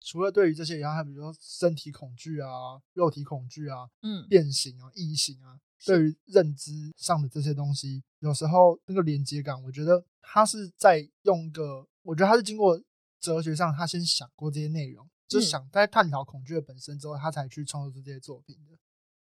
[0.00, 12.78] 除了对于这些以外，还比如说身体恐惧啊、肉体恐惧啊、嗯、变形啊、异形啊，对于认知上的这些东西，有时候那个连接感，我觉得他是在用一个，我觉得他是经过
[13.20, 15.08] 哲学上，他先想过这些内容。
[15.28, 18.76] 就是想在探讨恐惧的本身之后，他才去创作出这些作品的。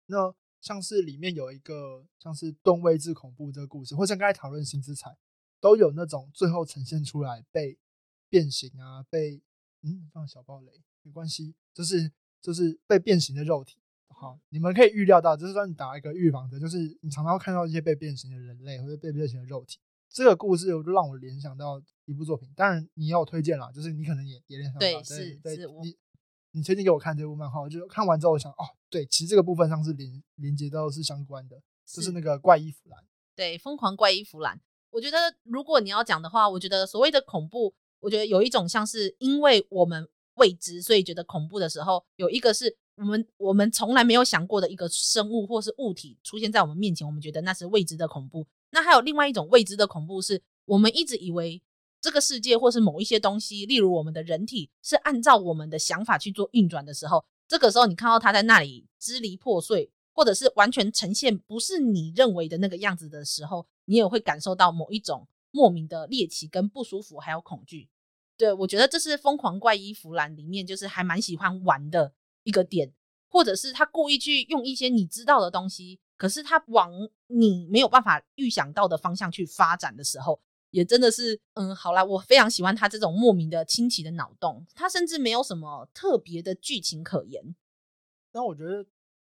[0.07, 5.15] 那像是里面有一个像是盾位置恐怖这个故事，或像刚才讨论新之彩，
[5.61, 7.77] 都有那种最后呈现出来被
[8.27, 9.39] 变形啊，被
[9.83, 13.77] 嗯放小暴雷没关系，就是就是被变形的肉体。
[14.07, 19.77] 好，你们可以预料到，就是说你打一个预防针，就是你常常会看到一些被变形的人类或者被变形的肉体。
[20.13, 25.97] 这个故事就让我联想到一部作品，当然你要推荐啦，就是你可能也也联想到，对，是是，你
[26.51, 33.03] 你推荐给我看这部漫画，我就看完之后我想，哦，对，其实这个部分上是连连接到是相关的，就是那个怪医弗兰，
[33.35, 34.61] 对，疯狂怪医弗兰。
[34.91, 48.45] 我觉得如果你要讲的话，我觉得所谓的恐怖，我觉得有一种像是因为我们未知，所以觉得恐怖的时候，有一个是我们我们从来没有想过的一个生物或是物体出现在我们面前，我们觉得那是未知的恐怖。
[48.73, 51.61] 那还有另外一种未知的恐怖，是我们一直以为
[52.01, 67.87] 这个世界或是某一些东西，例如我们的人体，是按照我们的想法去做运转的时候，这个时候你看到它在那里支离破碎，或者是完全呈现不是你认为的那个样子的时候，你也会感受到某一种莫名的猎奇、跟不舒服，还有恐惧。
[68.35, 72.11] 对我觉得这是《疯狂怪医弗兰》里面就是还蛮喜欢玩的
[72.43, 72.91] 一个点，
[73.29, 75.99] 或者是他故意去用一些你知道的东西。
[76.17, 76.91] 可是他往
[77.27, 87.55] 你没有办法预想到的方向去发展的时候，也真的是，嗯，好啦，我非常喜欢他这种莫名的清奇的脑洞，他甚至没有什么特别的剧情可言。
[88.31, 88.85] 那我觉得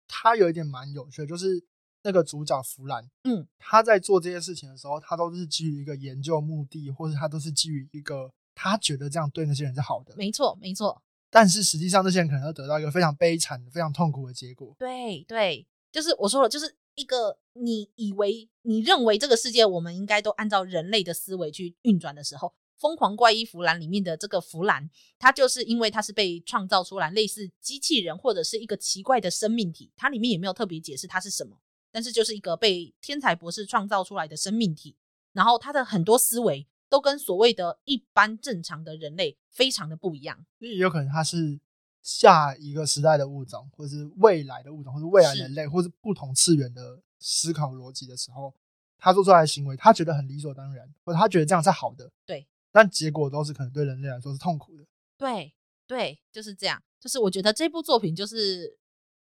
[0.08, 1.62] 他有一点蛮有趣的，就是
[2.04, 10.16] 那个主角弗兰，嗯，他在做这些事情的时候，他都是基于一个研究目的，或者他都是基于一个他觉得这样对那些人是好的。
[10.16, 11.02] 没错，没错。
[11.30, 14.76] 但是实际上，那些人可能要得到一个非常悲惨、非常痛苦的结果。
[14.78, 15.66] 对对。
[15.94, 31.60] 就是我说了，就是一个你以为、你认为这个世界我们应该都按照人类的思维去运转的时候，疯狂怪医弗兰里面的这个弗兰，他就是因为他是被创造出来类似机器人或者是一个奇怪的生命体，它里面也没有特别解释它是什么，
[31.92, 34.96] 但是就是一个被天才博士创造出来的生命体，
[35.32, 41.60] 然后他的很多思维都跟所谓的一般正常的人类非常的不一样，也有可能他是。
[42.04, 48.54] 下一个时代的物种，或者是未来的物种，或是未来人类，或是不同次元的思考逻辑的时候，
[48.98, 52.46] 他做出来的行为，他觉得很理所当然，或者他觉得这样是好的，对。
[52.74, 54.84] 但结果都是可能对人类来说是痛苦的。
[55.18, 55.54] 对
[55.88, 56.82] 对，就是这样。
[57.00, 58.78] 就是我觉得这部作品，就是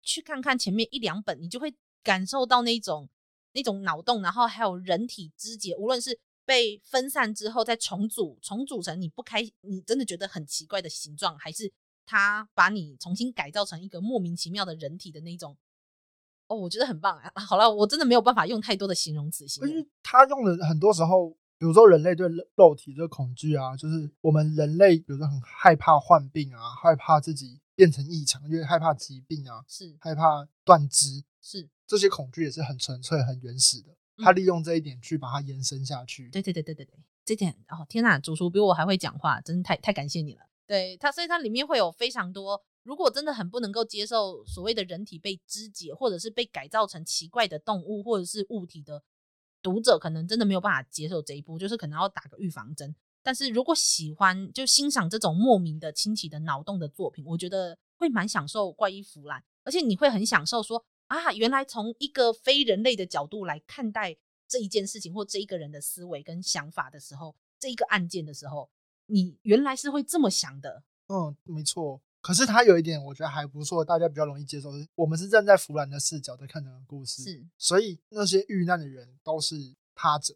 [0.01, 3.09] 去看看前面一两本，你就会感受到那种
[3.53, 11.73] 那种脑洞，然后还有人体肢解，无论是被分散之后再重组，重组成你不开，你真的觉得很奇怪的形状，还是。
[12.11, 15.55] 他把你重新改造成一个莫名其妙的人体的那种，
[16.47, 17.31] 哦，我觉得很棒啊！
[17.39, 19.71] 好了，我真的没有办法用太多的形容词形容。
[19.71, 33.95] 因为他用的很多时候，比如说人类对肉体的恐惧啊，就是我们人类，比如说很害怕患病啊，害怕自己变成异常，因为害怕疾病啊，是害怕断肢，是这些恐惧也是很纯粹、很原始的。
[34.17, 36.29] 他利用这一点去把它延伸下去。
[36.29, 36.93] 对对对对对对，
[37.23, 40.41] 这点哦，天哪，主厨比我还会讲话，真是太太感谢你了。
[40.71, 49.03] 对它，所以它里面会有非常多如果真的很不能够接受所谓的人体被肢解，或者是被改造成奇怪的动物或者是物体的
[49.61, 52.95] 读者，可能真的没有办法接受这一步，就是可能要打个预防针。
[53.21, 64.15] 但是如果喜欢就欣赏这种莫名的清奇的脑洞的作品，我觉得会蛮享受怪医腐烂，而且你会很享受说啊，原来从一个非人类的角度来看待
[64.47, 68.69] 这一件事情或这一个人的思维跟想法的时候，这一个案件的时候，
[69.11, 70.83] 你原来是会这么想的。
[71.07, 72.01] 嗯，没错。
[72.21, 80.33] 可是他有一点我觉得还不错，大家比较容易接受，我们是站在弗兰的视角在看这个故事，是，所以那些遇难的人都是他者。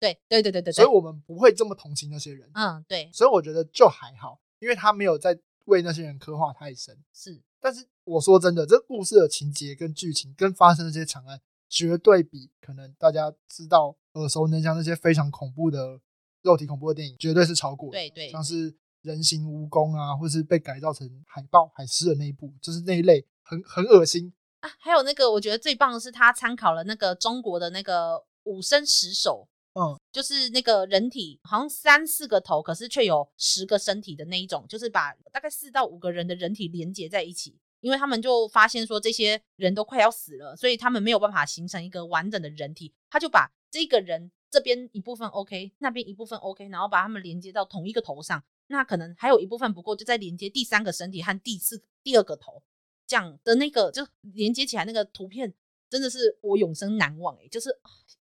[0.00, 2.50] 对对对对对，所以我们不会这么同情那些人。
[2.54, 3.10] 嗯，对。
[3.12, 6.98] 所以我觉得就还好，因为他没有在为那些人刻画太深。
[7.12, 16.00] 是，但是我说真的，这故事的情节跟剧情跟发生那些惨案，绝对比可能大家知道耳熟能详那些非常恐怖的
[16.46, 17.90] 肉体恐怖的电影，绝对是超过。
[17.90, 24.70] 对对，像是人形蜈蚣啊，或是被改造成海豹、海狮的那一部，就是那一类很很恶心啊。
[24.78, 29.48] 还有那个，我觉得最棒的是他参考了那个中国的那个五生十手。
[29.78, 52.62] 嗯，就是那个人体好像三四个头，可是却有十个身体的那一种，就是把大概四到五个人的人体连接在一起，因为他们就发现说这些人都快要死了，所以他们没有办法形成一个完整的人体，他就把这个人这边一部分 OK，那边一部分 OK，然后把它们连接到同一个头上，那可能还有一部分不够，就再连接第三个身体和第四第二个头，
[53.06, 55.52] 这样的那个就连接起来那个图片。
[55.90, 57.68] 真的是我永生难忘哎，就是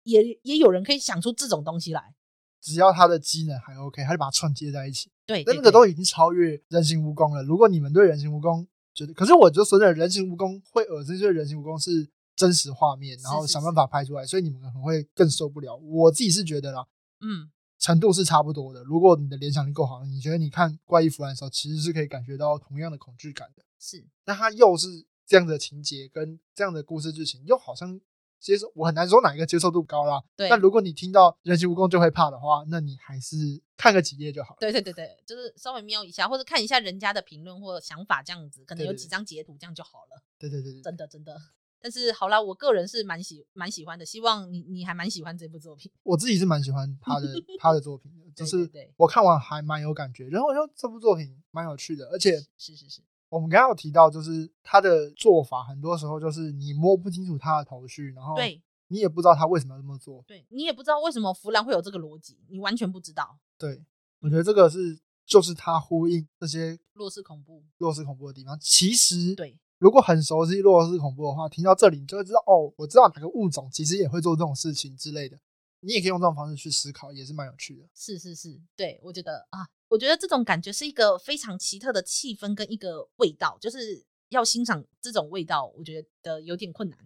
[0.02, 2.14] 也也有人可以想出这种东西来，
[2.60, 5.08] 只要他的机能还 OK，他就把它串接在一起。
[5.24, 7.44] 对，那个都已经超越人形蜈蚣了。
[7.44, 15.76] 如果你们对人形蜈蚣觉得，可是我就说的人形蜈蚣会恶心，就是人形蜈蚣是真实画面，然后想办法拍出来，所以你们可能会更受不了。
[15.76, 16.86] 我自己是觉得啦，
[17.20, 18.82] 嗯，程度是差不多的。
[18.84, 23.64] 如果你的联想力够好，你觉得你看怪异弗兰的时候，其实是可以感觉到同样的恐惧感的。
[23.78, 28.00] 是，那它又是这样的情节跟这样的故事剧情，又好像。
[28.40, 30.22] 接受我很难说哪一个接受度高啦。
[30.36, 30.50] 对。
[30.50, 33.36] 但如果你听到人形蜈蚣就会怕的话，那你还是
[33.74, 34.54] 看个几页就好。
[34.60, 40.22] 对对对对，就是稍微瞄一下或者看一下人家的评论或想法这样子，可能有几张截图这样就好了。
[40.38, 41.40] 对对对对，真的真的。
[41.84, 45.92] 但是好啦，我个人是蛮喜蛮喜欢的，希望你你还蛮喜欢这部作品。
[46.02, 48.66] 我自己是蛮喜欢 他的他的作品的，就是
[48.96, 53.02] 我看完还蛮有感觉，然后我觉得这部作品蛮有趣的，而且是是是。
[53.28, 58.62] 我们刚刚有提到，就是他的做法，很多时候就是你摸不清楚他的头绪，然后对。
[58.88, 63.38] 你也不知道他为什么要这么做，对你也不知道为什么弗兰会有这个逻辑，你完全不知道。
[63.58, 63.82] 对，
[64.20, 68.56] 我觉得这个是就是他呼应这些弱势恐怖、弱势恐怖的地方。
[68.60, 75.38] 其实，对，如果很熟悉弱势恐怖的话，听到这里你就会知道，哦，我知道哪个物种其实也会做这种事情之类的。
[75.80, 77.86] 你也可以用这种方式去思考，也是蛮有趣的。
[77.94, 86.98] 是是是，对我觉得啊，我觉得这种感觉是一个非常奇特的气氛跟一个味道，就是要欣赏这种味道，我觉得有点困难。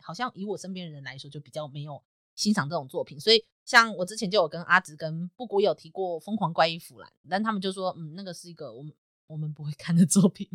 [0.00, 2.02] 好像以我身边的人来说，就比较没有
[2.36, 8.94] 欣赏这种作品，所以像我之前就有跟阿直跟布谷有提过《疯狂怪异弗兰》，但他们就说，嗯，那个是一个我们
[9.26, 10.48] 我们不会看的作品，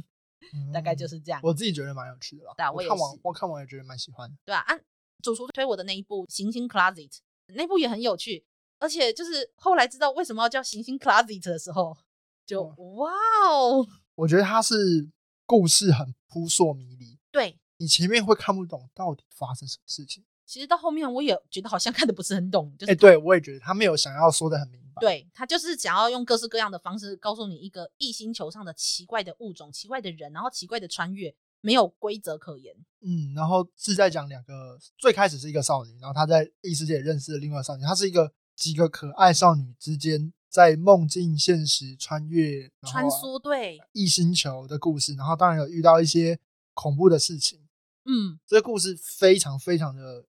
[0.73, 1.39] 大概就是这样。
[1.43, 4.29] 我自己觉得蛮有趣的啦，对，我看完我看完也觉得蛮喜欢。
[4.45, 4.79] 对啊，按
[5.21, 7.09] 主厨推我的那一部《行星 Closet》，
[7.55, 8.45] 那部也很有趣，
[8.79, 11.97] 而且就是后来知道为什么要叫《行星 Closet》的时候，
[12.45, 13.11] 就哇
[13.49, 15.09] 哦，我觉得它是
[15.45, 17.59] 故事很扑朔迷离，对。
[17.81, 22.75] 你前面会看不懂到底发生什么事情，其实到后面我也觉得好像看的不是很懂。
[22.85, 25.07] 哎，对我也觉得他没有想要说的很明白。
[25.07, 32.75] 对他就是想要用各式各样的方式告诉你一个异星球上的奇怪的物种、奇怪的人，然后奇怪的穿越，没有规则可言。
[33.01, 46.39] 嗯，然后是在讲两个，最开始是一个少女，然后她在异世界认识了另外少女，她是一个几个可爱少女之间在梦境现实穿越穿梭对异星球的故事，然后当然有遇到一些
[46.73, 47.59] 恐怖的事情。
[48.05, 50.25] 嗯，这个故事非常非常的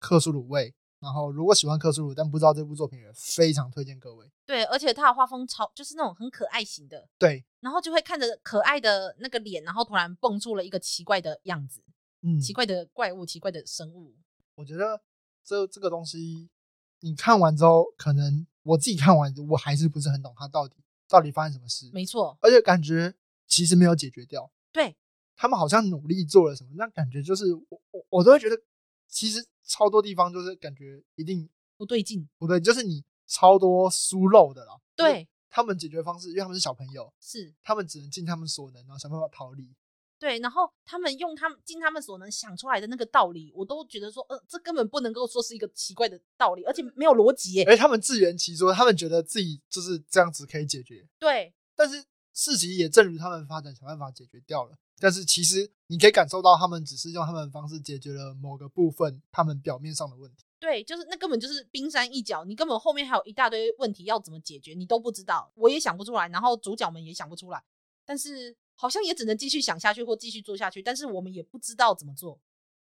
[0.00, 4.30] 克苏鲁味，然后如果喜欢克苏鲁但不知道这部作品，也非常推荐各位。
[4.46, 11.82] 对，而且他的画风超就是那种很可爱型的，对，然后就会看着可爱的那个脸，然后突然蹦出了一个奇怪的样子，
[12.22, 14.14] 嗯，奇怪的怪物，奇怪的生物。
[14.54, 15.02] 我觉得
[15.44, 16.48] 这这个东西，
[17.00, 20.76] 你看完之后，可能我自己看完，我还是不是很懂它到底
[21.08, 21.90] 到底发生什么事。
[21.92, 23.12] 没错，而且感觉
[23.48, 24.50] 其实没有解决掉。
[24.70, 24.96] 对。
[25.34, 28.56] 他们好像努力做了什么，那感觉就是我我我都会觉得，
[29.12, 31.46] 其实超多地方就是感觉一定
[31.76, 34.72] 不对劲，不对，就是你超多疏漏的啦。
[34.96, 39.68] 对，他们解决方式，因为他们是小朋友，是他们只能尽他们所能，然后想办法逃离。
[40.18, 47.64] 对，然后他们用他们尽他们所能想出来的那个道理，我都觉得说，呃，这根本不能够说是一个奇怪的道理，而且没有逻辑耶。
[47.64, 51.06] 哎，他们自圆其说，他们觉得自己就是这样子可以解决。
[51.18, 52.02] 对，但是
[52.32, 54.78] 事情也正如他们发展，想办法解决掉了。
[55.02, 60.44] 但是其实你可以感受到，他们只是用他们的方式解决了某个部分他们表面上的问题。
[60.60, 67.60] 对，就是那根本就是冰山一角，你根本后面还有一大堆问题要怎么解决，你都不知道，我也想不出来，然后主角们也想不出来，
[68.06, 72.38] 但是好像也只能继续想下去或继续做下去，但是我们也不知道怎么做，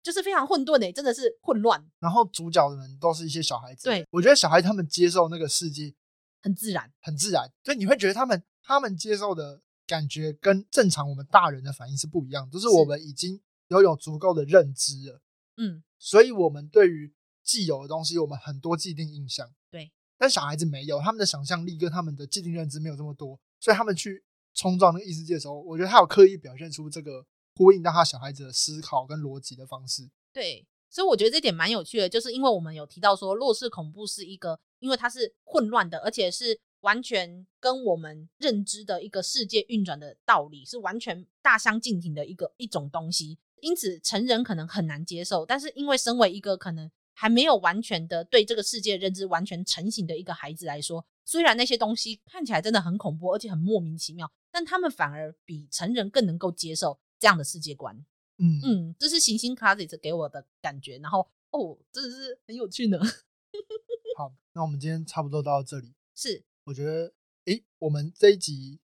[0.02, 1.82] 就是非常混沌诶，真的是混乱。
[1.98, 5.94] 然后主角们都是一些小孩子，对我觉得小孩他们接受那个世界
[6.42, 9.62] 很自然，很自然，所以你会觉得他们他们接受的
[9.92, 15.20] 感觉跟正常我们大人的反应是不一样，就是我们已经拥有足够的认知了，
[15.56, 17.12] 嗯，所以我们对于。
[17.44, 24.22] 既有的东西，我们很多既定印象，对，但小孩子没有，他们的想象力跟他们的既定认知没有这么多，所以他们去
[24.54, 27.26] 冲撞那个异世界的时候，我觉得他有刻意表现出这个
[27.56, 30.08] 呼应到他小孩子的思考跟逻辑的方式。
[30.32, 46.88] 对，所以我觉得这点蛮有趣的，就是因为我们有提到说，弱势恐怖是一个，因为它是混乱的，而且是完全跟我们认知的一个世界运转的道理是完全大相径庭的一个一种东西，因此成人可能很难接受，但是因为身为一个可能。
[47.14, 57.94] 还没有完全的对这个世界认知完全成型的一个孩子来说，虽然那些东西看起来真的很恐怖，而且很莫名其妙，但他们反而比成人更能够接受这样的世界观。
[58.38, 60.98] 嗯嗯，这是行星 classes 给我的感觉。
[60.98, 62.98] 然后哦，真的是很有趣呢。
[64.16, 65.92] 好，那我们今天差不多到这里。
[66.16, 67.12] 是，我觉得，
[67.46, 68.80] 诶，我们这一集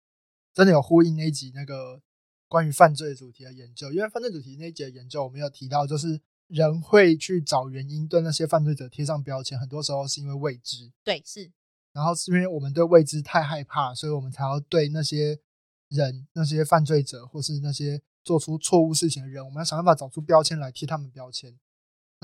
[0.55, 2.03] 真的有呼应那一集那个
[2.49, 6.21] 关于犯罪主题的研究，因为犯罪主题那一集的研究我们有提到，就是。
[6.49, 10.93] 人会去找原因，对那些犯罪者贴上标签，很多时候是因为未知。
[11.03, 11.51] 对，是。
[11.93, 15.41] 然后是因为我们对未知太害怕，所以我们才要对那些
[15.89, 21.59] 人、那些犯罪者，或是那些做出错误事情的人，我们要想办法找出标签来贴他们标签。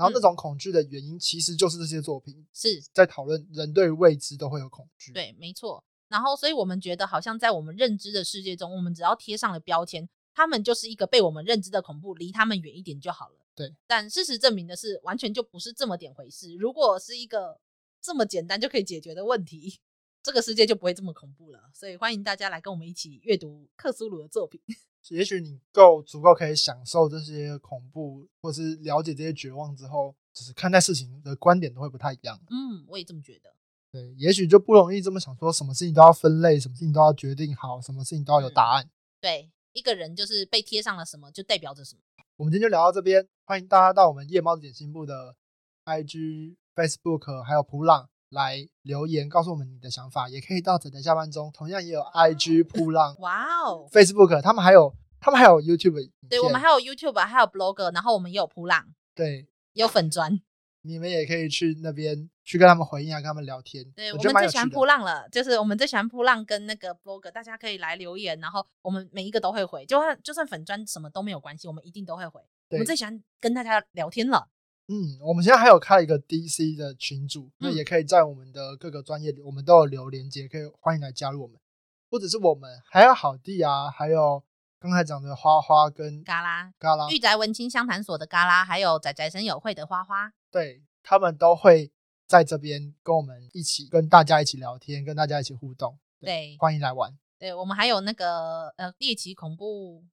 [0.03, 5.13] 然后那种恐惧的原因，其实就是这些作品是在讨论人对未知都会有恐惧。
[5.13, 5.81] 对，没错。
[6.09, 13.37] 然后，所以我们觉得，好像在我们认知的世界中，我们只要贴上了标签，他们就是一个被我们认知的恐怖，离他们远一点就好了。
[13.55, 16.53] 对，但事实证明的是，完全就不是这么点回事。
[16.55, 17.59] 如果是一个
[18.01, 19.79] 这么简单就可以解决的问题，
[20.21, 21.59] 这个世界就不会这么恐怖了。
[21.73, 24.61] 所以欢迎大家来跟我们一起阅读克苏鲁的作品。
[25.09, 32.39] 也许你够足够可以享受这些恐怖，或是了解这些绝望之后，只是看待事情的观点都会不太一样。
[32.49, 33.53] 嗯，我也这么觉得。
[33.91, 38.89] 对，也许就不容易这么想，说什么事情都要分类，什么事情都要决定好，什么事情都要有答案。
[39.21, 42.01] 对，一个人就是被贴上了什么，就代表着什么。
[42.37, 45.35] 我们今天就聊到这边，欢迎大家到我们夜猫子点心部的
[45.85, 50.27] IG、Facebook 还有普朗来留言，告诉我们你的想法。
[50.27, 60.41] 也可以到仔仔下班中，同样也有 IG、普浪，哇哦，Facebook，他们还有他们还有 YouTube，对我们还有 YouTube，还有 Blog，然后我们也有普浪，对，有粉砖。
[60.85, 63.89] 你们也可以去那边去跟他们回应啊，跟他们聊天。
[63.95, 72.41] 对我们最喜欢扑浪了，就是我们最喜欢扑浪跟那个 blog，大家可以来留言，然后我们每一个都会回，就算就算粉砖什么都没有关系，我们一定都会回。
[72.71, 74.49] 我们最喜欢跟大家聊天了。
[74.87, 81.57] 嗯，我们现在还有开一个 DC 的群组，那也可以在我们的各个专业，我们都有留连接，可以欢迎来加入我们。
[82.09, 84.43] 不只是我们，还有好弟啊，还有
[84.79, 90.33] 刚才讲的花花跟嘎啦嘎啦，玉宅文青相谈所的嘎啦，还有仔仔生友会的花花。
[90.51, 91.91] 对他们都会
[92.27, 95.97] 在这边跟我们一起，跟大家一起聊天，跟大家一起互动。
[96.19, 97.17] 对，欢迎来玩。
[97.39, 100.03] 对我们还有那个呃猎奇恐怖，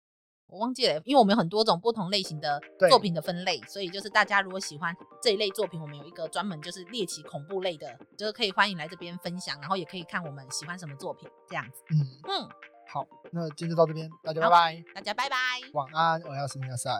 [0.50, 11.82] 我忘记了，因为我们有很多种不同类型的作品的分类，所以就是大家如果喜欢这一类作品，我们有一个专门就是猎奇恐怖类的，就是可以欢迎来这边分享，然后也可以看我们喜欢什么作品这样子。
[11.90, 11.96] 嗯
[12.28, 12.48] 嗯，
[12.88, 15.36] 好，那今天就到这边，大家拜拜，大家拜拜，
[15.72, 16.90] 晚安，我要是米亚赛。